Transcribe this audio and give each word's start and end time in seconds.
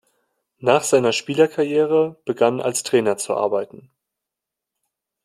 Nach 0.57 0.81
seiner 0.81 1.11
Spielerkarriere 1.11 2.19
begann 2.25 2.59
als 2.59 2.81
Trainer 2.81 3.17
zu 3.17 3.35
arbeiten. 3.35 3.91